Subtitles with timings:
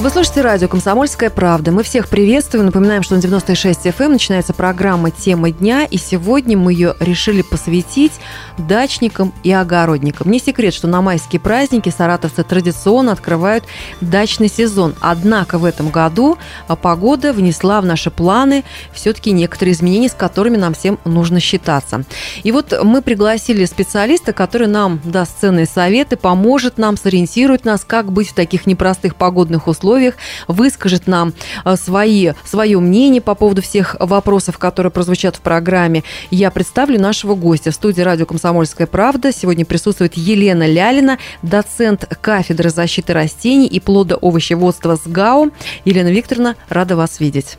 [0.00, 1.72] Вы слушаете радио «Комсомольская правда».
[1.72, 2.64] Мы всех приветствуем.
[2.64, 7.42] Напоминаем, что на 96 FM эм начинается программа «Тема дня», и сегодня мы ее решили
[7.42, 8.12] посвятить
[8.56, 10.30] дачникам и огородникам.
[10.30, 13.64] Не секрет, что на майские праздники саратовцы традиционно открывают
[14.00, 14.94] дачный сезон.
[15.00, 20.56] Однако в этом году а, погода внесла в наши планы все-таки некоторые изменения, с которыми
[20.56, 22.04] нам всем нужно считаться.
[22.42, 28.10] И вот мы пригласили специалиста, который нам даст ценные советы, поможет нам, сориентирует нас, как
[28.12, 30.14] быть в таких непростых погодных условиях, условиях,
[30.46, 31.32] выскажет нам
[31.64, 36.04] э, свои, свое мнение по поводу всех вопросов, которые прозвучат в программе.
[36.30, 39.32] Я представлю нашего гостя в студии радио «Комсомольская правда».
[39.32, 45.50] Сегодня присутствует Елена Лялина, доцент кафедры защиты растений и плодоовощеводства СГАУ.
[45.84, 47.58] Елена Викторовна, рада вас видеть.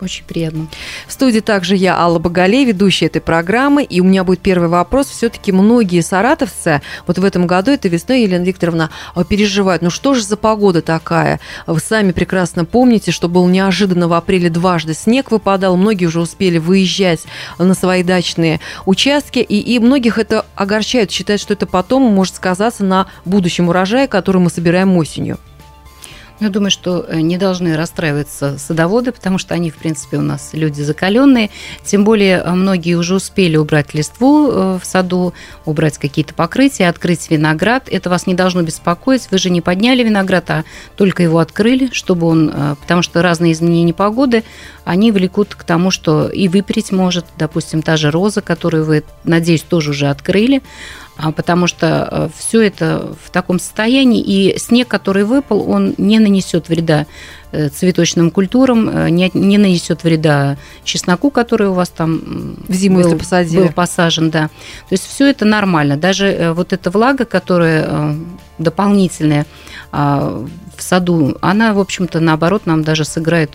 [0.00, 0.68] Очень приятно.
[1.08, 3.82] В студии также я, Алла Боголей, ведущая этой программы.
[3.82, 5.08] И у меня будет первый вопрос.
[5.08, 9.82] Все-таки многие саратовцы вот в этом году, это весной, Елена Викторовна, а, переживают.
[9.82, 11.40] Ну что же за погода такая?
[11.66, 15.76] Вы сами прекрасно помните, что был неожиданно в апреле дважды снег выпадал.
[15.76, 17.24] Многие уже успели выезжать
[17.58, 19.40] на свои дачные участки.
[19.40, 21.10] И, и многих это огорчает.
[21.10, 25.38] Считают, что это потом может сказаться на будущем урожае, который мы собираем осенью.
[26.40, 30.50] Я думаю, что э, не должны расстраиваться садоводы, потому что они, в принципе, у нас
[30.52, 31.50] люди закаленные.
[31.84, 37.28] Тем более, э, многие уже успели убрать листву э, в саду, убрать какие-то покрытия, открыть
[37.28, 37.88] виноград.
[37.90, 39.28] Это вас не должно беспокоить.
[39.32, 40.64] Вы же не подняли виноград, а
[40.96, 42.54] только его открыли, чтобы он...
[42.80, 44.44] Потому что разные изменения погоды,
[44.84, 49.62] они влекут к тому, что и выпрять может, допустим, та же роза, которую вы, надеюсь,
[49.62, 50.62] тоже уже открыли,
[51.32, 56.68] потому что э, все это в таком состоянии, и снег, который выпал, он не нанесет
[56.68, 57.06] вреда
[57.50, 62.98] э, цветочным культурам, э, не, не нанесет вреда чесноку, который у вас там в зиму,
[62.98, 63.62] был, если посадили.
[63.62, 64.46] был посажен, да.
[64.88, 65.96] То есть все это нормально.
[65.96, 68.16] Даже вот эта влага, которая
[68.58, 69.46] дополнительная
[69.92, 70.44] а,
[70.76, 73.52] в саду, она, в общем-то, наоборот, нам даже сыграет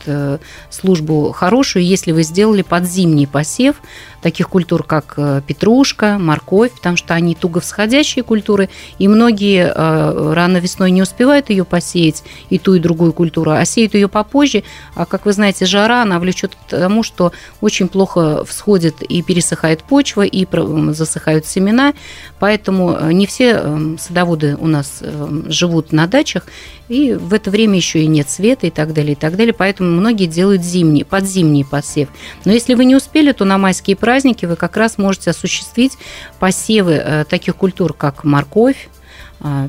[0.69, 3.77] службу хорошую, если вы сделали подзимний посев,
[4.23, 10.33] таких культур, как э, петрушка, морковь, потому что они туго всходящие культуры, и многие э,
[10.33, 14.63] рано весной не успевают ее посеять, и ту, и другую культуру, а сеют ее попозже.
[14.95, 19.83] А, как вы знаете, жара, она влечет к тому, что очень плохо всходит и пересыхает
[19.83, 20.47] почва, и
[20.93, 21.93] засыхают семена,
[22.39, 25.03] поэтому э, не все садоводы у нас
[25.47, 26.45] живут на дачах,
[26.87, 29.89] и в это время еще и нет света и так далее, и так далее, поэтому
[29.89, 32.09] многие делают зимний, подзимний посев.
[32.45, 35.97] Но если вы не успели, то на майские праздники праздники вы как раз можете осуществить
[36.37, 38.87] посевы э, таких культур, как морковь,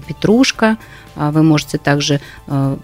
[0.07, 0.79] петрушка.
[1.17, 2.77] А вы можете также э,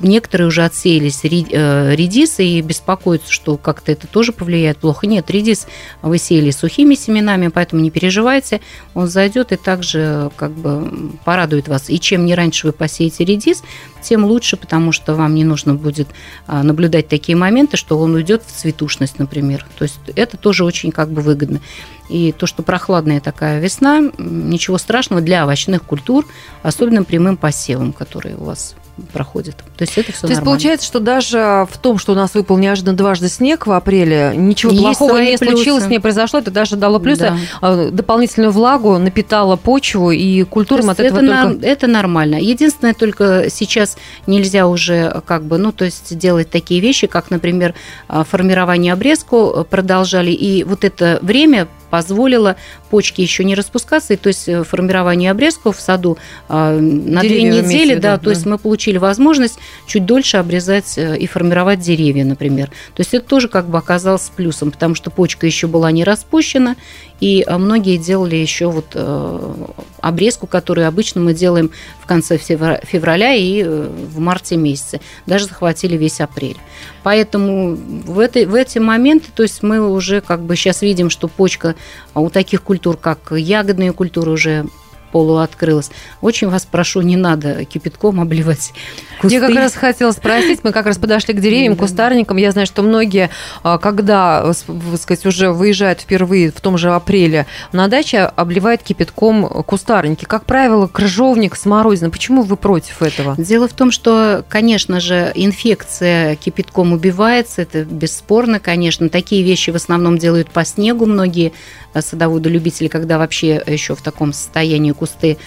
[0.00, 5.06] некоторые уже отсеялись э, редисы и беспокоятся, что как-то это тоже повлияет плохо.
[5.06, 5.66] Нет, редис
[6.02, 8.60] вы сеяли сухими семенами, поэтому не переживайте,
[8.94, 11.88] он зайдет и также как бы порадует вас.
[11.88, 13.62] И чем не раньше вы посеете редис,
[14.02, 16.08] тем лучше, потому что вам не нужно будет
[16.46, 19.66] а, наблюдать такие моменты, что он уйдет в цветушность, например.
[19.78, 21.60] То есть это тоже очень как бы выгодно.
[22.08, 26.24] И то, что прохладная такая весна, ничего страшного для овощных культур,
[26.62, 28.74] особенно прямым посевом, который у вас
[29.12, 29.56] проходит.
[29.76, 32.56] То есть это все То есть получается, что даже в том, что у нас выпал
[32.56, 35.52] неожиданно дважды снег в апреле, ничего есть плохого не плюсы.
[35.52, 37.36] случилось, не произошло, это даже дало плюсы, да.
[37.60, 41.66] А, дополнительную влагу, напитало почву, и культурам от этого это только...
[41.66, 42.36] это нормально.
[42.36, 47.74] Единственное, только сейчас нельзя уже как бы, ну, то есть делать такие вещи, как, например,
[48.08, 52.56] а, формирование обрезку продолжали, и вот это время позволило
[52.90, 56.18] почки еще не распускаться, и то есть э, формирование обрезков в саду
[56.48, 61.26] на деревья две недели, да, то есть мы получили возможность чуть дольше обрезать э, и
[61.26, 62.68] формировать деревья, например.
[62.94, 66.76] То есть это тоже как бы оказалось плюсом, потому что почка еще была не распущена,
[67.18, 69.54] и а, многие делали еще вот э,
[70.00, 71.70] обрезку, которую обычно мы делаем
[72.00, 75.00] в конце февраля и в марте месяце.
[75.24, 76.58] Даже захватили весь апрель.
[77.02, 81.28] Поэтому в, этой, в эти моменты, то есть мы уже как бы сейчас видим, что
[81.28, 81.74] почка
[82.14, 84.66] у таких культур, как ягодные культуры, уже
[85.12, 85.90] полуоткрылась.
[86.20, 88.72] Очень вас прошу, не надо кипятком обливать
[89.20, 89.34] кусты.
[89.34, 92.36] Я как раз хотела спросить, мы как раз подошли к деревьям, кустарникам.
[92.36, 93.30] Я знаю, что многие,
[93.62, 94.52] а, когда,
[94.98, 100.24] сказать, уже выезжают впервые в том же апреле на даче, обливают кипятком кустарники.
[100.24, 102.10] Как правило, крыжовник, смородина.
[102.10, 103.34] Почему вы против этого?
[103.38, 109.08] Дело в том, что, конечно же, инфекция кипятком убивается, это бесспорно, конечно.
[109.08, 111.52] Такие вещи в основном делают по снегу многие
[112.00, 115.38] садоводы-любители, когда вообще еще в таком состоянии кусты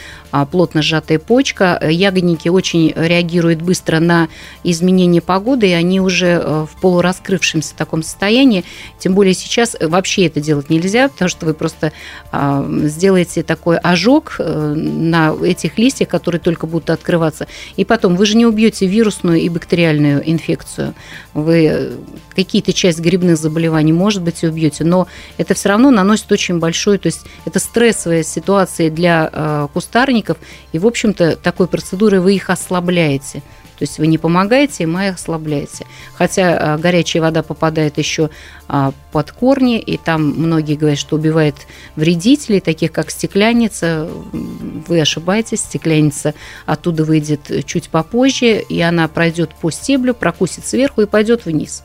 [0.45, 1.79] плотно сжатая почка.
[1.89, 4.29] Ягодники очень реагируют быстро на
[4.63, 8.63] изменение погоды, и они уже э, в полураскрывшемся таком состоянии.
[8.99, 11.91] Тем более сейчас вообще это делать нельзя, потому что вы просто
[12.31, 17.47] а, сделаете такой ожог э, на этих листьях, которые только будут открываться.
[17.75, 20.93] И потом, вы же не убьете вирусную и бактериальную инфекцию.
[21.33, 21.91] Вы э,
[22.35, 26.97] какие-то часть грибных заболеваний, может быть, и убьете, но это все равно наносит очень большой,
[26.97, 29.29] то есть это стрессовая ситуация для
[30.19, 30.38] кустарников,
[30.74, 33.42] и, в общем-то, такой процедурой вы их ослабляете.
[33.77, 35.86] То есть вы не помогаете, им, а ослабляете.
[36.13, 38.30] Хотя а, горячая вода попадает еще
[38.68, 41.56] а, под корни, и там многие говорят, что убивает
[41.95, 44.10] вредителей, таких как стекляница.
[44.33, 46.33] Вы ошибаетесь, стекляница
[46.66, 51.83] оттуда выйдет чуть попозже, и она пройдет по стеблю, прокусит сверху и пойдет вниз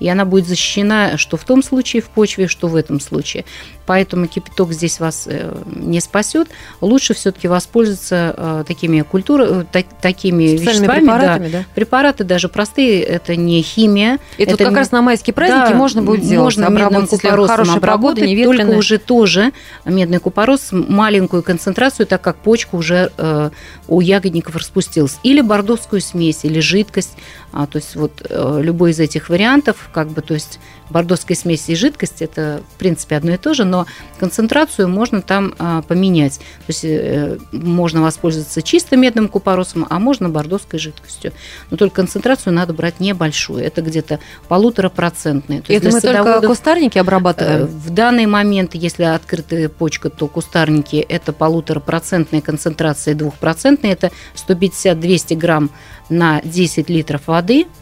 [0.00, 3.44] и она будет защищена что в том случае в почве, что в этом случае.
[3.86, 6.48] Поэтому кипяток здесь вас э, не спасет.
[6.80, 11.00] Лучше все-таки воспользоваться э, такими культурами, э, такими веществами.
[11.00, 11.58] Препаратами, да.
[11.58, 11.64] да.
[11.74, 14.18] Препараты даже простые, это не химия.
[14.38, 16.56] Это, это вот как раз на майские праздники да, можно будет делать.
[16.56, 19.52] Можно медным купоросом обработать, не только уже тоже
[19.84, 23.50] медный купорос, маленькую концентрацию, так как почка уже э,
[23.88, 25.18] у ягодников распустилась.
[25.22, 27.12] Или бордовскую смесь, или жидкость.
[27.52, 30.58] А, то есть вот э, любой из этих вариантов, как бы, то есть
[30.90, 33.86] бордовской смеси и жидкость, это, в принципе, одно и то же, но
[34.18, 36.38] концентрацию можно там а, поменять.
[36.38, 41.32] То есть э, можно воспользоваться чисто медным купоросом, а можно бордовской жидкостью.
[41.70, 45.62] Но только концентрацию надо брать небольшую, это где-то полуторапроцентная.
[45.62, 47.62] То это мы только кустарники обрабатываем?
[47.62, 55.36] Э, в данный момент, если открытая почка, то кустарники– это полуторапроцентная концентрация, двухпроцентная, это 150-200
[55.36, 55.70] грамм
[56.08, 57.66] на 10 литров воды–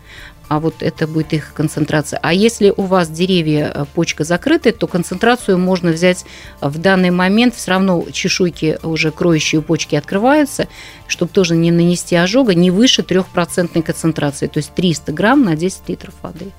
[0.53, 2.21] а вот это будет их концентрация.
[2.23, 6.27] А если у вас деревья э, почка закрыты, то концентрацию можно взять
[6.61, 7.55] в данный момент.
[7.55, 10.69] Все равно чешуйки уже кроющие почки открываются,
[11.07, 15.89] чтобы тоже не нанести ожога, не выше 3% концентрации, то есть 300 грамм на 10
[15.89, 16.51] литров воды.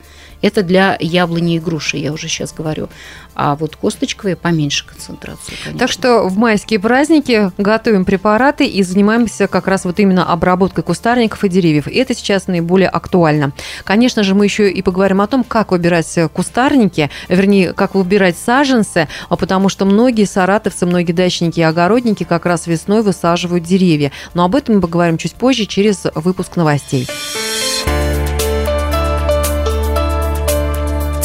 [0.43, 2.89] Это для яблони и груши, я уже сейчас говорю.
[3.33, 5.57] А вот косточковые поменьше концентрацию.
[5.63, 5.79] Конечно.
[5.79, 11.43] Так что в майские праздники готовим препараты и занимаемся как раз вот именно обработкой кустарников
[11.45, 11.87] и деревьев.
[11.87, 13.53] И это сейчас наиболее актуально.
[13.85, 19.07] Конечно же, мы еще и поговорим о том, как выбирать кустарники, вернее, как выбирать саженцы,
[19.29, 24.11] а потому что многие саратовцы, многие дачники и огородники как раз весной высаживают деревья.
[24.33, 27.07] Но об этом мы поговорим чуть позже через выпуск новостей.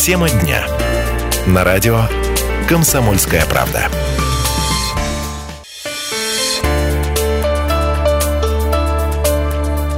[0.08, 0.66] Тема дня.
[1.46, 2.00] На радио
[2.66, 3.90] «Комсомольская правда».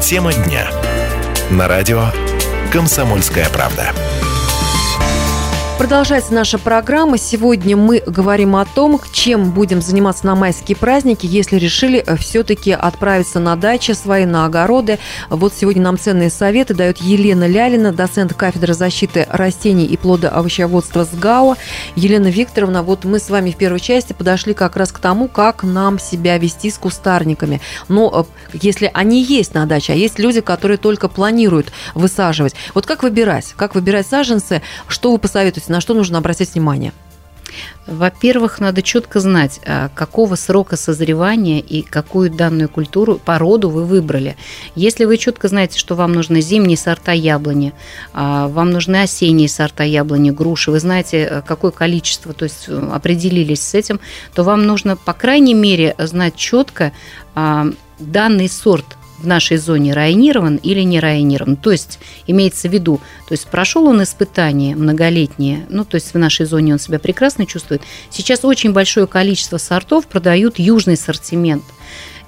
[0.03, 0.69] Тема дня.
[1.51, 2.07] На радио
[2.73, 3.93] «Комсомольская правда».
[5.81, 7.17] Продолжается наша программа.
[7.17, 12.73] Сегодня мы говорим о том, чем будем заниматься на майские праздники, если решили э, все-таки
[12.73, 14.99] отправиться на дачи свои, на огороды.
[15.31, 21.57] Вот сегодня нам ценные советы дает Елена Лялина, доцент кафедры защиты растений и плодоовощеводства СГАО.
[21.97, 25.63] Елена Викторовна, вот мы с вами в первой части подошли как раз к тому, как
[25.63, 27.63] нам себя вести с кустарниками.
[27.89, 32.55] Но э, если они есть на даче, а есть люди, которые только планируют высаживать.
[32.75, 33.55] Вот как выбирать?
[33.57, 34.61] Как выбирать саженцы?
[34.87, 35.70] Что вы посоветуете?
[35.71, 36.93] На что нужно обратить внимание?
[37.87, 44.37] Во-первых, надо четко знать, а, какого срока созревания и какую данную культуру, породу вы выбрали.
[44.75, 47.73] Если вы четко знаете, что вам нужны зимние сорта яблони,
[48.13, 52.91] а, вам нужны осенние сорта яблони, груши, вы знаете, а, какое количество, то есть э,
[52.93, 53.99] определились с этим,
[54.35, 56.93] то вам нужно, по крайней мере, знать четко
[57.99, 61.57] данный сорт в нашей зоне районирован или не районирован.
[61.57, 66.19] То есть имеется в виду, то есть прошел он испытание многолетнее, ну то есть в
[66.19, 67.83] нашей зоне он себя прекрасно чувствует.
[68.11, 71.65] Сейчас очень большое количество сортов продают южный ассортимент–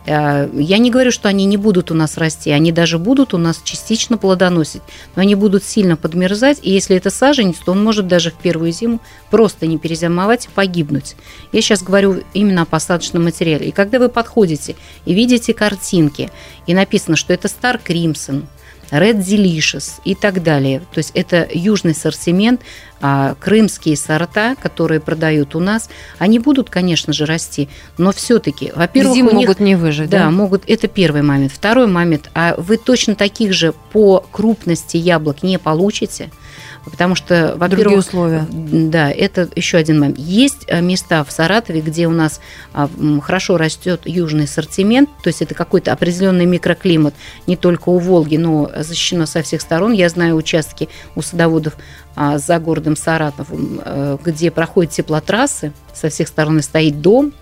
[0.05, 3.61] я не говорю, что они не будут у нас расти, они даже будут у нас
[3.63, 4.83] частично плодоносить,
[5.15, 8.73] но они будут сильно подмерзать, и если это саженец, то он может даже в первую
[8.73, 9.01] зиму
[9.31, 11.15] просто не перезимовать и погибнуть.
[11.53, 13.69] Я сейчас говорю именно о посадочном материале.
[13.69, 16.31] И когда вы подходите и видите картинки,
[16.67, 18.47] и написано, что это Star Crimson–
[18.93, 20.81] Red Delicious и так далее.
[20.93, 22.61] То есть это южный ассортимент,
[23.01, 27.69] а крымские сорта, которые продают у нас, они будут, конечно же, расти,
[27.99, 30.25] но все-таки, во-первых, Зиму них, могут не выжить, да?
[30.25, 30.63] Да, могут.
[30.69, 31.53] Это первый момент.
[31.53, 32.31] Второй момент.
[32.35, 36.31] А вы точно таких же по крупности яблок не получите–
[36.85, 38.47] Потому что, во-первых, условия.
[38.51, 40.19] Да, это еще один момент.
[40.19, 42.41] Есть э, места в Саратове, где у нас
[42.73, 42.89] а,
[43.23, 47.15] хорошо растет южный ассортимент, то есть это какой-то определенный микроклимат,
[47.47, 49.93] не только у Волги, но защищено со всех сторон.
[49.93, 51.77] Я знаю участки у садоводов
[52.17, 57.33] а, за городом Саратовым, э, где проходят теплотрассы, со всех сторон стоит дом,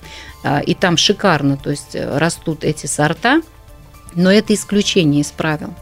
[0.45, 3.43] а, и там шикарно, то есть э, растут эти сорта,
[4.15, 5.75] но это исключение из правил.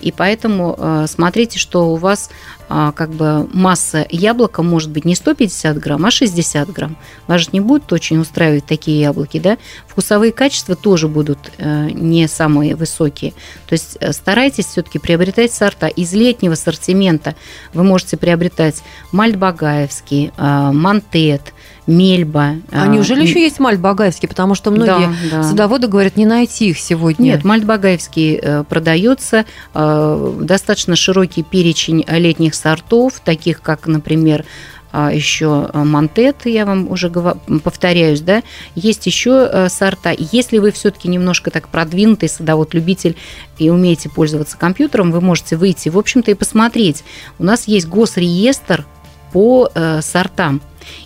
[0.00, 2.30] И поэтому э, смотрите, что у вас
[2.72, 6.96] а, как бы масса яблока может быть не 150 грамм, а 60 грамм.
[7.26, 9.58] Вас же не будет очень устраивать такие яблоки, да?
[9.88, 13.32] Вкусовые качества тоже будут э, не самые высокие.
[13.66, 17.34] То есть э, старайтесь все-таки приобретать сорта из летнего ассортимента.
[17.74, 21.52] Вы можете приобретать мальт багаевский, монтет,
[21.86, 22.56] мельба.
[22.70, 24.28] А, а неужели еще есть мальт багаевский?
[24.28, 25.42] Потому что многие да, да.
[25.42, 27.24] садоводы говорят, не найти их сегодня.
[27.24, 29.44] Нет, мальт багаевский э, продается.
[29.74, 34.44] Э, достаточно широкий перечень летних сортов, таких как, например,
[34.92, 38.42] а, еще Монтет, я вам уже повторяюсь, да,
[38.74, 40.12] есть еще э, сорта.
[40.18, 43.16] Если вы все-таки немножко так продвинутый садовод-любитель
[43.58, 47.04] и умеете пользоваться компьютером, вы можете выйти, в общем-то, и посмотреть.
[47.38, 48.84] У нас есть госреестр
[49.32, 50.60] по э, сортам.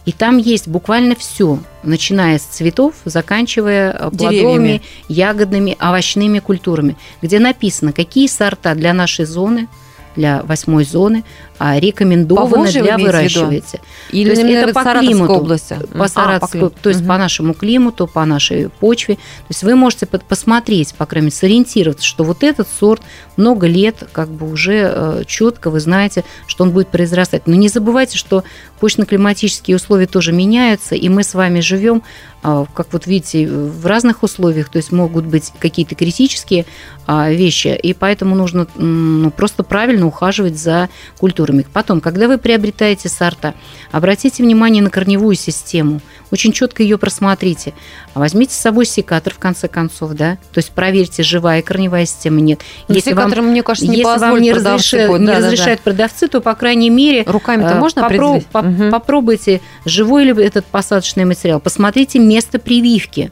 [0.04, 7.38] И там есть буквально все, начиная с цветов, заканчивая э, плодовыми, ягодными, овощными культурами, где
[7.38, 9.68] написано, какие сорта для нашей зоны,
[10.16, 11.24] для восьмой зоны
[11.58, 13.62] а рекомендовано для выращивания.
[14.10, 15.78] Или то есть это по климату, области.
[15.96, 17.08] по Саратовской, а, по то есть угу.
[17.08, 19.14] по нашему климату, по нашей почве.
[19.14, 23.02] То есть вы можете посмотреть, по крайней мере, сориентироваться, что вот этот сорт
[23.36, 27.46] много лет как бы уже э, четко вы знаете, что он будет произрастать.
[27.46, 28.44] Но не забывайте, что
[28.80, 32.02] почно-климатические условия тоже меняются, и мы с вами живем
[32.46, 36.66] а, как вот видите, в разных условиях, то есть могут быть какие-то критические
[37.06, 41.66] а, вещи, и поэтому нужно ну, просто правильно ухаживать за культурой культурами.
[41.72, 43.54] Потом, когда вы приобретаете сорта,
[43.92, 47.74] обратите внимание на корневую систему, очень четко ее просмотрите.
[48.14, 52.60] Возьмите с собой секатор, в конце концов, да, то есть проверьте, живая корневая система, нет.
[52.88, 55.90] Но если вам, мне кажется, не если вам не, разрешают, да, не да, разрешают да.
[55.90, 57.24] продавцы, то, по крайней мере...
[57.26, 58.90] Руками-то э, можно попро- поп- угу.
[58.90, 63.30] Попробуйте, живой ли этот посадочный материал, посмотрите место прививки.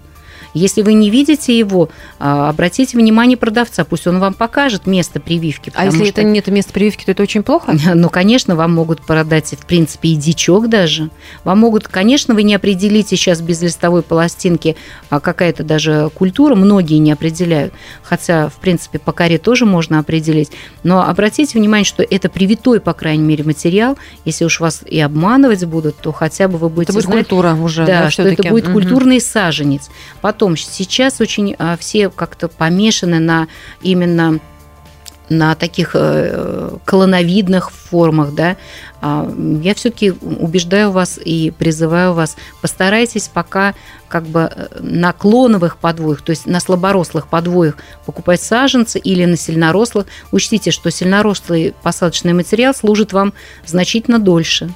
[0.54, 5.73] Если вы не видите его, а, обратите внимание продавца, пусть он вам покажет место прививки.
[5.75, 6.21] А если что...
[6.21, 7.76] это нет места прививки, то это очень плохо?
[8.02, 11.11] Ну, конечно, вам могут продать, в принципе, и дичок даже.
[11.44, 14.76] Вам могут, конечно, вы не определите сейчас без листовой пластинки
[15.11, 20.50] а какая-то даже культура, многие не определяют, хотя, в принципе, по коре тоже можно определить.
[20.82, 23.99] Но обратите внимание, что это привитой, по крайней мере, материал.
[24.25, 27.54] Если уж вас и обманывать будут, то хотя бы вы будете это будет знать, культура
[27.54, 28.75] уже, да, да что это будет угу.
[28.75, 29.90] культурный саженец.
[30.21, 33.47] Потом том, сейчас очень а, все как-то помешаны на
[33.81, 34.41] именно
[35.29, 38.57] на таких э, колоновидных формах, да,
[39.01, 39.33] а,
[39.63, 43.75] я все-таки убеждаю вас и призываю вас, постарайтесь пока
[44.09, 49.37] как бы э, на клоновых подвоях, то есть на слаборослых подвоях покупать саженцы или на
[49.37, 50.07] сильнорослых.
[50.33, 53.33] Учтите, что сильнорослый посадочный материал служит вам
[53.65, 54.71] значительно дольше.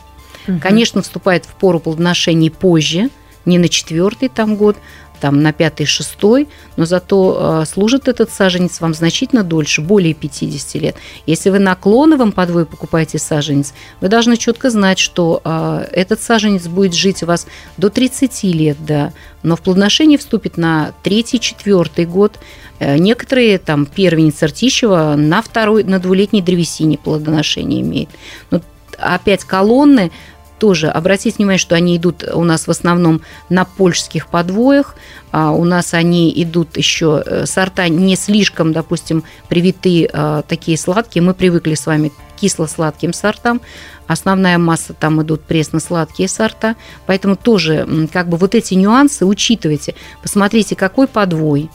[0.47, 0.61] Угу.
[0.61, 3.11] Конечно, вступает в пору плодоношений позже,
[3.47, 4.77] не на четвертый там год,
[5.21, 10.83] там на пятый, шестой, но зато э, служит этот саженец вам значительно дольше, более 50
[10.83, 10.97] лет.
[11.27, 16.67] Если вы на клоновом подвое покупаете саженец, вы должны четко знать, что э, этот саженец
[16.67, 17.47] будет жить у вас
[17.77, 22.39] до 30 лет, да, но в плодоношение вступит на третий, четвертый год.
[22.79, 28.09] Э, некоторые там первенец Артищева на второй, на двулетней древесине плодоношение имеет.
[28.51, 28.61] Но
[28.99, 30.11] опять колонны
[30.59, 34.95] тоже обратите внимание, что они идут у нас в основном на польских подвоях,
[35.33, 41.23] а у нас они идут еще э, сорта не слишком, допустим, привитые а, такие сладкие.
[41.23, 43.61] Мы привыкли с вами к кисло-сладким сортам.
[44.07, 46.77] Основная масса там идут пресно-сладкие сорта.
[47.07, 49.95] Поэтому тоже как бы вот эти нюансы учитывайте.
[50.23, 51.71] Посмотрите, какой подвой,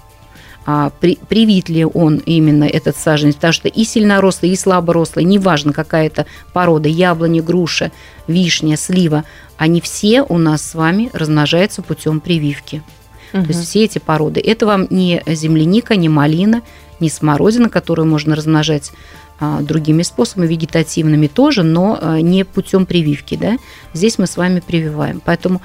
[1.00, 6.08] при, привит ли он именно этот саженец, потому что и сильнорослый, и слаборослый, неважно какая
[6.08, 7.92] это порода, яблони, груша,
[8.28, 9.24] вишня, слива,
[9.58, 12.84] они все у нас с вами размножаются путем прививки.
[13.34, 13.44] Угу.
[13.44, 14.42] То есть все эти породы.
[14.42, 16.62] Это вам не земляника, не малина,
[17.00, 18.92] не смородина, которую можно размножать
[19.40, 23.36] а, другими способами, вегетативными тоже, но а, не путем прививки.
[23.36, 23.58] Да?
[23.94, 25.22] Здесь мы с вами прививаем.
[25.24, 25.62] Поэтому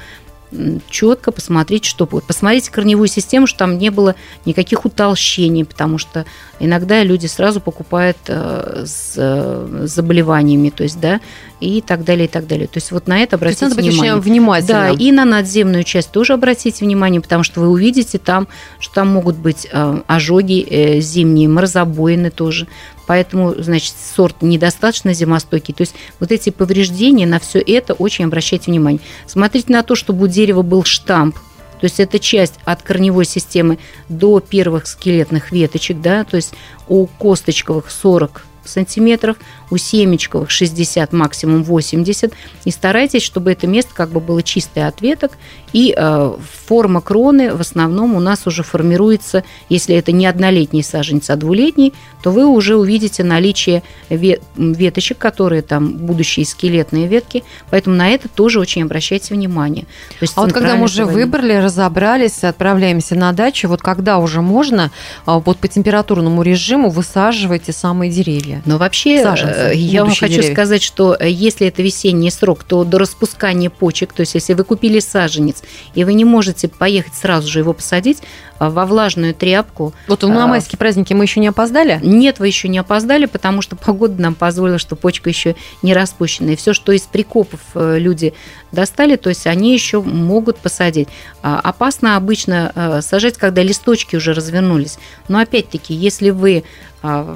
[0.88, 2.24] четко посмотреть, что будет.
[2.24, 6.24] Посмотрите корневую систему, что там не было никаких утолщений, потому что
[6.58, 11.20] иногда люди сразу покупают э, с э, заболеваниями, то есть, да,
[11.60, 12.66] и так далее, и так далее.
[12.66, 14.14] То есть вот на это обратите надо внимание.
[14.14, 14.72] Быть очень внимательно.
[14.72, 18.48] Да, и на надземную часть тоже обратите внимание, потому что вы увидите там,
[18.78, 22.66] что там могут быть э, ожоги зимние, морозобоины тоже.
[23.06, 25.74] Поэтому, значит, сорт недостаточно зимостойкий.
[25.74, 29.00] То есть вот эти повреждения, на все это очень обращайте внимание.
[29.26, 31.36] Смотрите на то, чтобы у дерева был штамп,
[31.80, 36.54] то есть это часть от корневой системы до первых скелетных веточек, да, то есть
[36.88, 39.36] у косточковых 40 сантиметров,
[39.70, 42.32] у семечковых 60, максимум 80.
[42.64, 45.32] И старайтесь, чтобы это место как бы было чистое от веток.
[45.72, 51.28] И э, форма кроны в основном у нас уже формируется, если это не однолетний саженец,
[51.28, 51.92] а двулетний,
[52.22, 57.44] то вы уже увидите наличие веточек, которые там будущие скелетные ветки.
[57.70, 59.84] Поэтому на это тоже очень обращайте внимание.
[59.84, 64.40] То есть а вот когда мы уже выбрали, разобрались, отправляемся на дачу, вот когда уже
[64.40, 64.90] можно
[65.26, 68.55] а, вот по температурному режиму высаживать эти самые деревья?
[68.64, 69.58] Но вообще Саженцы.
[69.72, 70.52] Э, я вам хочу деревья.
[70.52, 74.64] сказать, что э, если это весенний срок, то до распускания почек, то есть если вы
[74.64, 75.62] купили саженец,
[75.94, 78.18] и вы не можете поехать сразу же его посадить,
[78.58, 79.92] а, во влажную тряпку.
[80.08, 82.00] Вот на а, майские праздники мы еще не опоздали?
[82.02, 86.52] Нет, вы еще не опоздали, потому что погода нам позволила, что почка еще не распущена.
[86.52, 88.34] И все, что из прикопов э, люди
[88.72, 91.08] достали, то есть они еще могут посадить.
[91.42, 94.98] А, опасно обычно сажать, когда листочки уже развернулись.
[95.28, 96.64] Но опять-таки, если вы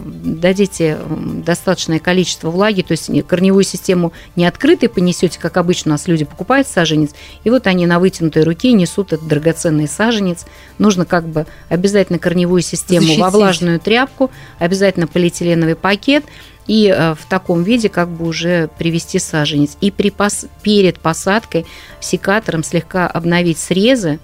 [0.04, 0.98] дадите
[1.44, 6.24] достаточное количество влаги, то есть корневую систему не открытой понесете, как обычно у нас люди
[6.24, 7.10] покупают саженец,
[7.44, 10.46] и вот они на вытянутой руке несут этот драгоценный саженец.
[10.78, 13.20] Нужно как бы обязательно корневую систему Защитить.
[13.20, 16.24] во влажную тряпку, обязательно полиэтиленовый пакет,
[16.66, 19.76] и э, в таком виде как бы уже привести саженец.
[19.80, 20.46] И при пос...
[20.62, 21.66] перед посадкой
[22.00, 24.20] секатором слегка обновить срезы,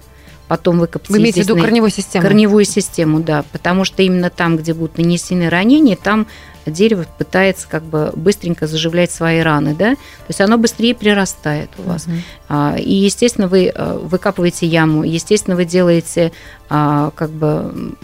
[0.47, 1.09] потом выкопать.
[1.09, 2.23] Вы имеете в виду корневую систему?
[2.23, 6.27] Корневую систему, да, потому что именно там, где будут нанесены ранения, там
[6.65, 11.83] дерево пытается как бы быстренько заживлять свои раны, да, то есть оно быстрее прирастает у
[11.83, 12.07] вас.
[12.49, 12.81] Uh-huh.
[12.81, 16.31] И, естественно, вы э, выкапываете яму, естественно, вы делаете
[16.69, 17.95] а, как бы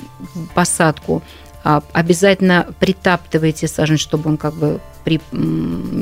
[0.56, 1.22] посадку,
[1.64, 5.20] обязательно притаптываете сажень, чтобы он как бы при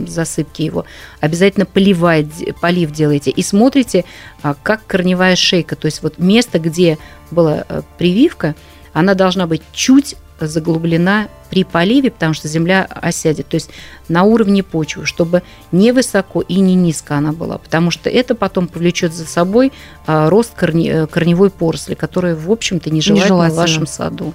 [0.08, 0.86] засыпке его.
[1.20, 2.28] Обязательно поливать,
[2.62, 3.32] полив делаете.
[3.32, 4.06] И смотрите,
[4.44, 5.76] а, как корневая шейка.
[5.76, 6.98] То есть вот место, где
[7.32, 8.56] была э, прививка,
[8.94, 13.70] она должна быть чуть заглублена при поливе, потому что земля осядет, то есть
[14.08, 18.68] на уровне почвы, чтобы не высоко и не низко она была, потому что это потом
[18.68, 19.72] повлечет за собой
[20.08, 24.34] а, рост корне, корневой поросли, которая, в общем-то, нежелательна, нежелательно в вашем саду.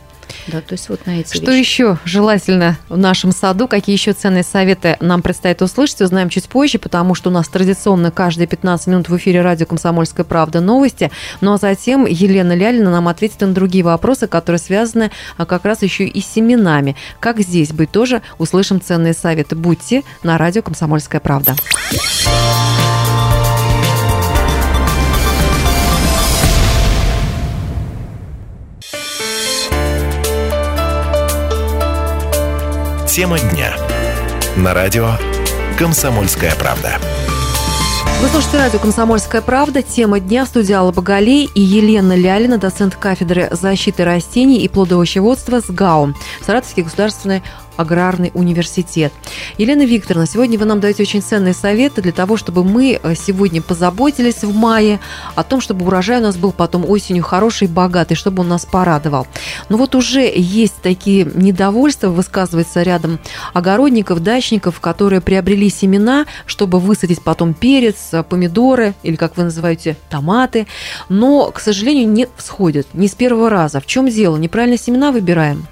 [0.49, 1.59] Да, то есть вот на эти Что вещи.
[1.59, 3.69] еще желательно в нашем саду?
[3.69, 8.11] Какие еще ценные советы нам предстоит услышать, узнаем чуть позже, потому что у нас традиционно
[8.11, 11.11] каждые 15 минут в эфире радио «Комсомольская правда» новости.
[11.41, 15.83] Ну а затем Елена Лялина нам ответит на другие вопросы, которые связаны а, как раз
[15.83, 16.97] еще и с семенами.
[17.21, 19.57] Как здесь быть тоже услышим ценные советы.
[19.57, 21.57] Будьте на радио «Комсомольская правда».
[33.17, 33.75] Тема дня.
[34.59, 35.13] На радио
[35.79, 36.99] «Комсомольская правда».
[38.21, 39.81] Вы слушаете радио «Комсомольская правда».
[39.81, 45.61] Тема дня в студии Алла Боголей и Елена Лялина, доцент кафедры защиты растений и плодовощеводства
[45.61, 46.13] СГАУ,
[46.45, 47.43] Саратовский государственный
[47.77, 49.13] аграрный университет.
[49.59, 53.63] Елена Викторовна, сегодня вы нам даете очень ценные советы для того, чтобы мы э, сегодня
[53.63, 55.01] позаботились в мае
[55.35, 59.27] о том, чтобы урожай у нас был потом осенью хороший, богатый, чтобы он нас порадовал.
[59.69, 63.19] Но вот уже есть такие недовольства, высказывается рядом
[63.55, 70.67] огородников, дачников, которые приобрели семена, чтобы высадить потом перец, помидоры или, как вы называете, томаты,
[71.09, 73.81] но, к сожалению, не всходят, не с первого раза.
[73.81, 74.37] В чем дело?
[74.37, 75.67] Неправильно семена выбираем?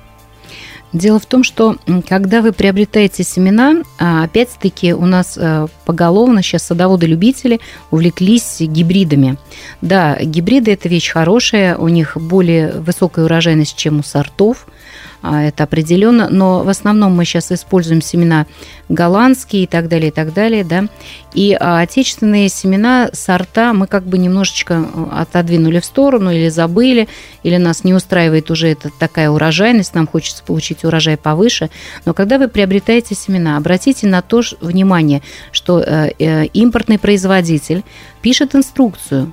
[0.95, 1.77] Дело в том, что
[2.09, 7.59] когда вы приобретаете семена, а, опять-таки у нас э, поголовно сейчас садоводы-любители
[7.91, 9.37] увлеклись гибридами.
[9.81, 14.69] Да, гибриды– это вещь хорошая, у них более высокая урожайность, чем у сортов–
[15.25, 18.47] это определенно, но в основном мы сейчас используем семена
[18.91, 20.85] голландские и так далее, и так далее, да,
[21.33, 27.09] и а, отечественные семена, сорта мы как бы немножечко а, отодвинули в сторону или забыли,
[27.43, 31.71] или нас не устраивает уже эта такая урожайность, нам хочется получить урожай повыше,
[32.05, 37.83] но когда вы приобретаете семена, обратите на то внимание, что э, э, импортный производитель
[38.21, 39.33] пишет инструкцию,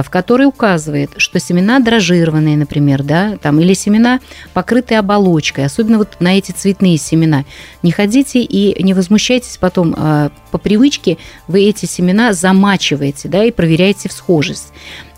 [0.00, 4.20] в которой указывает, что семена дрожжированные, например, да, там, или семена,
[4.54, 7.44] покрытые оболочкой, особенно вот на эти цветные семена.
[7.82, 13.50] Не ходите и не возмущайтесь потом, а, по привычке вы эти семена замачиваете, да, и
[13.50, 14.72] проверяете всхожесть.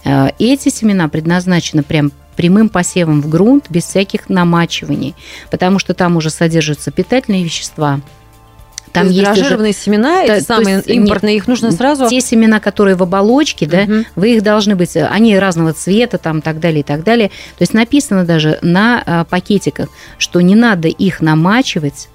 [0.04, 5.14] А, эти семена предназначены прям прямым посевом в грунт без всяких намачиваний,
[5.52, 8.00] потому что там уже содержатся питательные вещества,
[8.94, 9.78] там есть дрожжированные уже...
[9.78, 12.08] семена, да, эти самые есть, импортные, их нужно сразу...
[12.08, 14.04] Те семена, которые в оболочке, да, угу.
[14.14, 17.28] вы их должны быть, они разного цвета, там, так далее, и так далее.
[17.58, 22.08] То есть написано даже на а, пакетиках, что не надо их намачивать,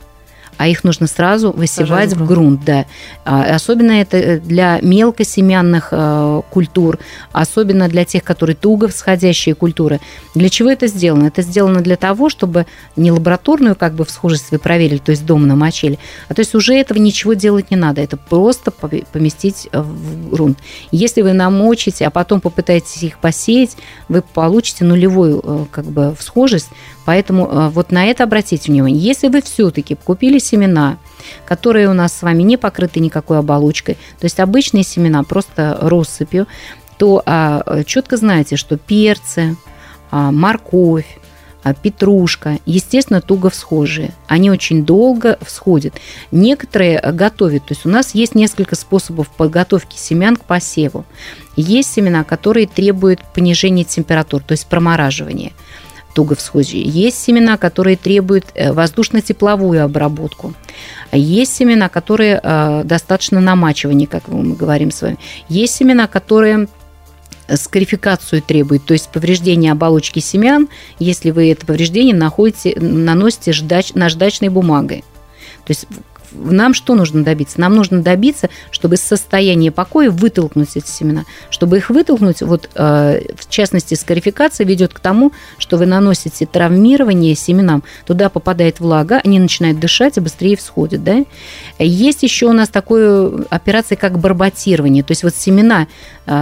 [0.60, 2.66] а их нужно сразу высевать в грунт.
[2.66, 2.86] Да.
[3.24, 7.00] А, особенно это э, для мелкосемянных э, культур,
[7.32, 10.02] особенно для тех, которые туго всходящие культуры.
[10.36, 11.28] Для чего это сделано?
[11.28, 12.66] Это сделано для того, чтобы
[12.98, 16.74] не лабораторную как бы всхожесть вы проверили, то есть дом намочили, а то есть уже
[16.74, 20.58] этого ничего делать не надо, это просто поместить в грунт.
[20.92, 23.78] Если вы намочите, а потом попытаетесь их посеять,
[24.10, 26.68] вы получите нулевую э, как бы всхожесть,
[27.10, 29.02] поэтому вот на это обратите внимание.
[29.02, 31.00] Если вы все-таки купили семена,
[31.44, 36.46] которые у нас с вами не покрыты никакой оболочкой, то есть обычные семена просто россыпью,
[37.00, 39.58] то а, четко знаете, что перцы,
[40.12, 41.18] а, морковь,
[41.64, 44.14] а, петрушка, естественно, туго всхожие.
[44.28, 45.96] Они очень долго всходят.
[46.32, 51.06] Некоторые готовят, то есть у нас есть несколько способов подготовки семян к посеву.
[51.56, 55.54] Есть семена, которые требуют понижения температур, то есть промораживания
[56.20, 56.84] туго всхожие.
[56.84, 60.54] Есть семена, которые требуют э, воздушно-тепловую обработку.
[61.14, 65.18] Есть семена, которые э, достаточно намачивания, как мы говорим с вами.
[65.48, 66.68] Есть семена, которые
[67.48, 70.68] скарификацию требуют, то есть повреждение оболочки семян,
[71.00, 75.06] если вы это повреждение находите, наносите ждач, наждачной бумагой.
[75.64, 75.88] То есть
[76.32, 77.60] нам что нужно добиться?
[77.60, 81.26] Нам нужно добиться, чтобы из состояния покоя вытолкнуть эти семена.
[81.50, 87.36] Чтобы их вытолкнуть, вот э, в частности, скарификация ведет к тому, что вы наносите травмирование
[87.36, 91.04] семенам, туда попадает влага, они начинают дышать и быстрее всходят.
[91.04, 91.26] Да?
[91.80, 95.04] Есть еще у нас такая операция, как барботирование.
[95.04, 95.88] То есть вот семена,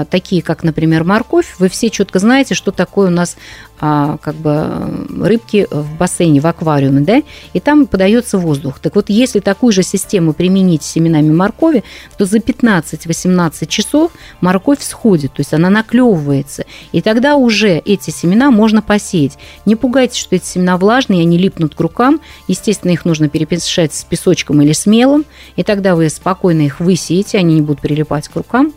[0.10, 3.38] такие как, например, морковь, вы все четко знаете, что такое у нас
[3.80, 7.21] а, как бы рыбки в бассейне, в аквариуме, да,
[7.54, 8.80] и там подается воздух.
[8.80, 11.84] Так вот, если такую же систему применить с семенами моркови,
[12.17, 18.50] то за 15-18 часов морковь сходит, то есть она наклевывается, и тогда уже эти семена
[18.50, 19.38] можно посеять.
[19.65, 24.04] Не пугайтесь, что эти семена влажные, они липнут к рукам, естественно, их нужно перемешать с
[24.04, 25.23] песочком или с мелом,
[25.56, 28.73] и тогда вы спокойно их высеете, они не будут прилипать к рукам.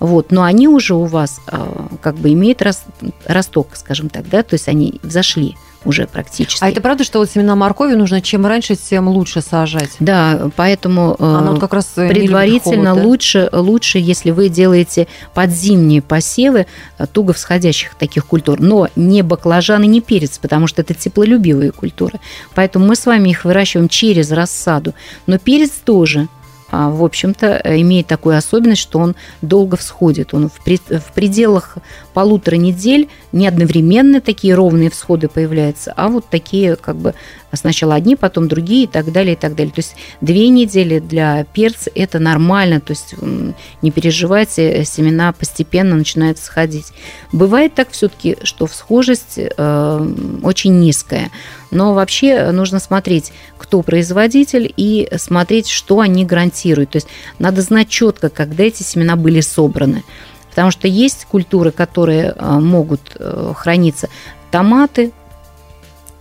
[0.00, 2.62] Вот, но они уже у вас а, как бы имеют
[3.26, 6.62] росток, скажем так, да, то есть они взошли уже практически.
[6.62, 9.90] А это правда, что вот семена моркови нужно чем раньше, тем лучше сажать?
[9.98, 13.08] Да, поэтому э, Она вот как раз предварительно холод, да?
[13.08, 16.66] лучше, лучше, если вы делаете подзимние посевы
[16.98, 22.20] э, туго всходящих таких культур, но не баклажаны, не перец, потому что это теплолюбивые культуры.
[22.54, 24.94] Поэтому мы с вами их выращиваем через рассаду.
[25.26, 26.28] Но перец тоже–
[26.70, 30.34] в общем-то, имеет такую особенность, что он долго всходит.
[30.34, 31.78] Он в, в пределах
[32.12, 37.14] полутора недель не одновременно такие ровные всходы появляются, а вот такие как бы
[37.52, 39.72] сначала одни, потом другие и так далее, и так далее.
[39.72, 43.14] То есть две недели для перца– это нормально, то есть
[43.82, 46.86] не переживайте, семена постепенно начинают сходить.
[47.32, 51.30] Бывает так все-таки, что всхожесть э, очень низкая,
[51.70, 56.90] но вообще нужно смотреть, кто производитель, и смотреть, что они гарантируют.
[56.90, 60.04] То есть надо знать четко, когда эти семена были собраны.
[60.50, 64.08] Потому что есть культуры, которые э, могут э, храниться.
[64.50, 65.12] Томаты,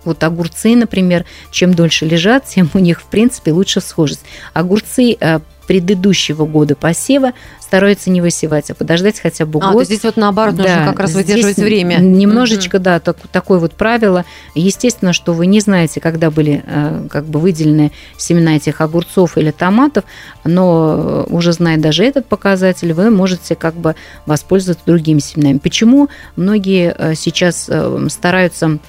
[0.10, 4.22] вот огурцы, например, чем дольше лежат, тем у них, в принципе, лучше всхожесть.
[4.54, 9.86] Огурцы э, предыдущего года посева стараются не высевать, а подождать хотя бы а, год.
[9.86, 11.98] здесь вот наоборот да, нужно как раз выдерживать время.
[11.98, 12.82] Немножечко, mm-hmm.
[12.82, 14.26] да, так, такое вот правило.
[14.56, 19.52] Естественно, что вы не знаете, когда были э, как бы выделены семена этих огурцов или
[19.52, 20.06] томатов,
[20.44, 23.96] но уже зная даже этот показатель, вы можете как бы
[24.26, 25.60] воспользоваться другими семенами.
[25.60, 28.80] Почему многие э, сейчас э, стараются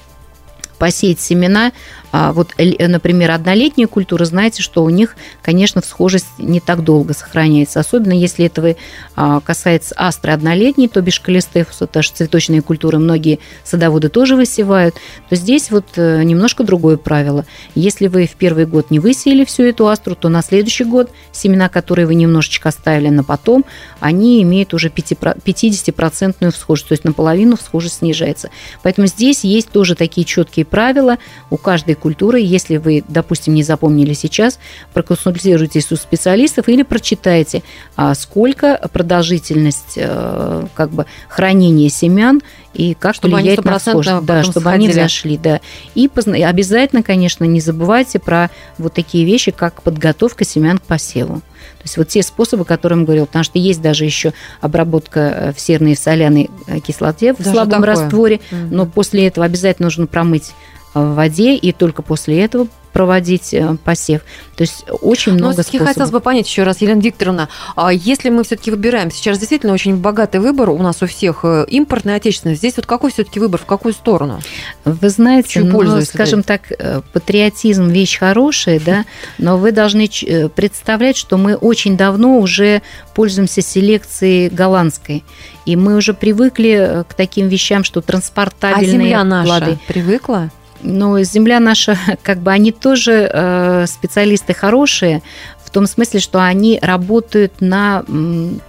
[0.81, 1.73] посеять семена
[2.11, 7.79] вот, например, однолетние культуры, знаете, что у них, конечно, всхожесть не так долго сохраняется.
[7.79, 8.75] Особенно если это
[9.15, 14.95] а, касается астры однолетней, то бишь калистефуса, даже цветочные культуры многие садоводы тоже высевают,
[15.29, 17.45] то здесь вот э, немножко другое правило.
[17.75, 21.69] Если вы в первый год не высеяли всю эту астру, то на следующий год семена,
[21.69, 23.65] которые вы немножечко оставили на потом,
[23.99, 28.49] они имеют уже 50% всхожесть, то есть наполовину всхожесть снижается.
[28.83, 31.17] Поэтому здесь есть тоже такие четкие правила.
[31.49, 32.39] У каждой культуры.
[32.41, 34.59] Если вы, допустим, не запомнили сейчас,
[34.93, 37.63] проконсультируйтесь у специалистов или прочитайте,
[37.95, 42.41] а сколько продолжительность э, как бы хранения семян
[42.73, 44.25] и как чтобы влияет на схожесть.
[44.25, 44.85] Да, чтобы сходили.
[44.85, 45.61] они зашли, да.
[45.95, 51.41] И обязательно, конечно, не забывайте про вот такие вещи, как подготовка семян к посеву.
[51.81, 55.19] То есть вот те способы, о которых я говорил, потому что есть даже еще обработка
[55.19, 57.87] э, в серной и в соляной э, кислоте в даже слабом такое.
[57.87, 58.61] растворе, угу.
[58.69, 60.51] но после этого обязательно нужно промыть
[60.93, 64.21] в воде, и только после этого проводить э, посев.
[64.55, 65.87] То есть очень много Но способов.
[65.87, 69.97] хотелось бы понять еще раз, Елена Викторовна, а если мы все-таки выбираем, сейчас действительно очень
[69.97, 73.65] богатый выбор у нас у всех, э, импортный, отечественный, здесь вот какой все-таки выбор, в
[73.65, 74.41] какую сторону?
[74.85, 79.05] Вы знаете, ну, скажем так, э, патриотизм вещь хорошая, да,
[79.37, 80.09] но вы должны
[80.55, 82.81] представлять, что мы очень давно уже
[83.13, 85.23] пользуемся селекцией голландской.
[85.65, 89.79] И мы уже привыкли к таким вещам, что транспортабельные а земля наша плоды.
[89.87, 90.49] привыкла?
[90.83, 95.21] Но земля наша, как бы они тоже э, специалисты хорошие,
[95.63, 98.03] в том смысле, что они работают на,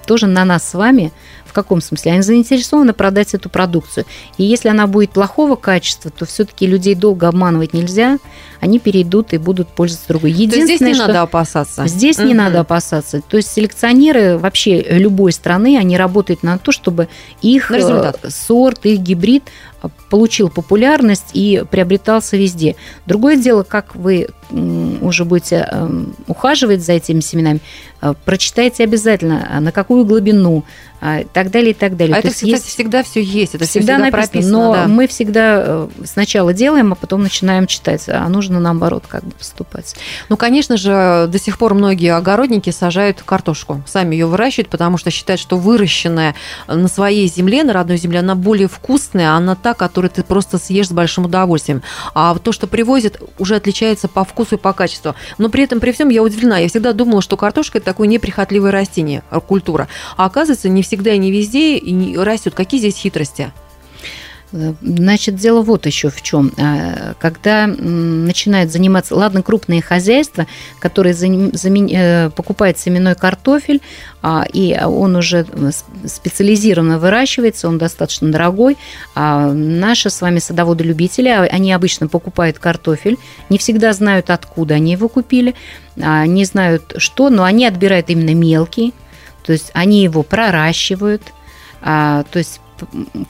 [0.07, 1.13] тоже на нас с вами,
[1.45, 2.13] в каком смысле?
[2.13, 4.07] Они заинтересованы продать эту продукцию.
[4.39, 8.19] И если она будет плохого качества, то все-таки людей долго обманывать нельзя.
[8.63, 10.31] Они перейдут и будут пользоваться другой.
[10.31, 11.89] Единственное, здесь не что надо опасаться.
[11.89, 12.29] Здесь угу.
[12.29, 13.21] не надо опасаться.
[13.21, 17.09] То есть селекционеры вообще любой страны, они работают на то, чтобы
[17.41, 19.43] их э, сорт, их гибрид
[20.09, 22.77] получил популярность и приобретался везде.
[23.05, 24.29] Другое дело, как вы
[25.01, 27.61] уже будете эм, ухаживать за этими семенами,
[28.01, 30.65] э, прочитайте обязательно, на какую глубину,
[31.03, 32.17] и так далее, и так далее.
[32.17, 32.67] А То это, кстати, есть...
[32.67, 34.53] всегда все есть, это всегда, всегда написано, прописано.
[34.53, 34.87] Но да.
[34.87, 39.95] мы всегда э, сначала делаем, а потом начинаем читать, а нужно наоборот как бы поступать.
[40.29, 45.11] Ну, конечно же, до сих пор многие огородники сажают картошку, сами ее выращивают, потому что
[45.11, 46.35] считают, что выращенная
[46.67, 50.89] на своей земле, на родной земле, она более вкусная, она та, которую ты просто съешь
[50.89, 51.83] с большим удовольствием.
[52.15, 55.15] А то, что привозят, уже отличается по вкусу и по качеству.
[55.39, 56.59] Но при этом, при всем, я удивлена.
[56.59, 59.89] Я всегда думала, что картошка– это такое неприхотливое растение, культура.
[60.17, 62.55] А оказывается, не всегда и не везде и не растет.
[62.55, 63.53] Какие здесь хитрости?
[64.53, 66.53] Значит, дело вот еще в чем.
[66.59, 70.47] А, когда начинают заниматься, ладно, крупные хозяйства,
[70.79, 73.81] которые э, покупают семенной картофель,
[74.21, 75.47] а, и он уже
[76.07, 78.77] специализированно выращивается, он достаточно дорогой.
[79.15, 83.17] А наши с вами садоводы-любители, они обычно покупают картофель,
[83.49, 85.55] не всегда знают, откуда они его купили,
[85.97, 88.93] не знают, что, но они отбирают именно мелкий,
[89.45, 91.23] то есть они его проращивают,
[91.83, 92.62] то есть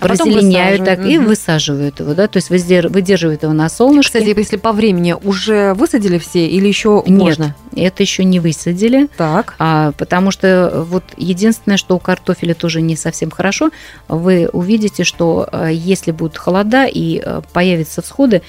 [0.01, 1.09] а разделяют так угу.
[1.09, 4.19] и высаживают его, да, то есть выдерживают его на солнышке.
[4.19, 7.57] Кстати, если по времени уже высадили все или еще Нет, можно?
[7.75, 9.09] это еще не высадили.
[9.17, 9.55] Так.
[9.59, 13.71] А, потому что вот единственное, что у картофеля тоже не совсем хорошо,
[14.09, 18.43] вы увидите, что э, если будут холода и э, появятся всходы,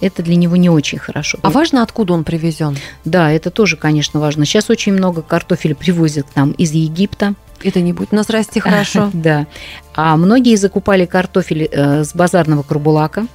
[0.00, 1.38] это для него не очень хорошо.
[1.42, 2.76] А важно, откуда он привезен?
[3.04, 4.44] Да, это тоже, конечно, важно.
[4.44, 7.34] Сейчас очень много картофеля привозят к нам из Египта.
[7.62, 9.10] Это не будет у нас расти хорошо.
[9.18, 9.46] Да.
[9.94, 13.26] А многие закупали картофель э, с базарного карбулака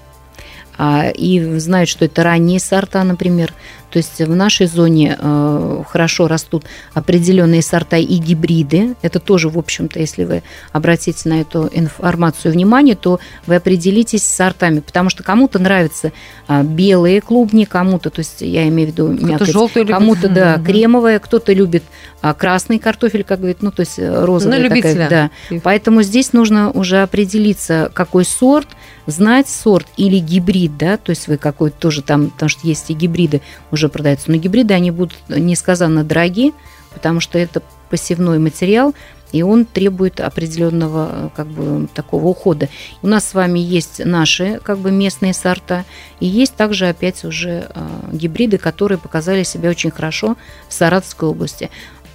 [0.78, 3.54] а, и знают, что это ранние сорта, например.
[3.94, 8.96] То есть в нашей зоне э, хорошо растут определенные сорта и гибриды.
[9.04, 14.36] Это тоже, в общем-то, если вы обратите на эту информацию внимание, то вы определитесь с
[14.36, 16.12] сортами, потому что кому-то нравятся
[16.48, 21.54] а, белые клубни, кому-то, то есть я имею в виду мякоть, кому-то, да, кремовая, кто-то
[21.54, 21.84] любит
[22.24, 24.58] а, красный картофель, как говорит, ну, то есть э, розовый.
[24.58, 25.04] На любителя.
[25.04, 25.58] Такая, да.
[25.62, 28.70] Поэтому здесь нужно уже определиться, какой сорт,
[29.08, 32.94] знать сорт или гибрид, да, то есть вы какой-то тоже там, потому что есть и
[32.94, 36.52] гибриды уже продаются, но гибриды, они будут несказанно дорогие,
[36.94, 38.94] потому что это посевной материал,
[39.32, 42.70] и он требует определенного как бы такого ухода.
[43.02, 45.86] У нас с вами есть наши как бы местные сорта,
[46.20, 50.38] и есть также опять уже э, гибриды, которые показали себя очень хорошо
[50.70, 51.70] в Саратовской области.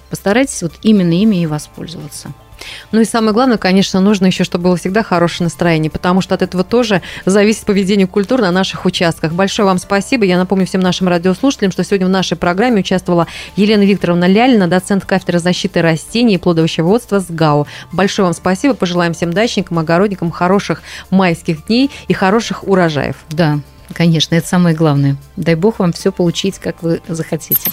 [0.09, 2.33] Постарайтесь вот именно ими и воспользоваться.
[2.91, 6.41] Ну и самое главное, конечно, нужно еще, чтобы было всегда хорошее настроение, потому что от
[6.41, 9.33] этого тоже зависит поведение культуры на наших участках.
[9.33, 10.25] Большое вам спасибо.
[10.25, 15.05] Я напомню всем нашим радиослушателям, что сегодня в нашей программе участвовала Елена Викторовна Лялина, доцент
[15.05, 17.67] кафедры защиты растений и плодовощеводства с ГАУ.
[17.91, 18.73] Большое вам спасибо.
[18.73, 23.15] Пожелаем всем дачникам, огородникам хороших майских дней и хороших урожаев.
[23.29, 23.59] Да,
[23.93, 25.17] конечно, это самое главное.
[25.35, 27.71] Дай бог вам все получить, как вы захотите.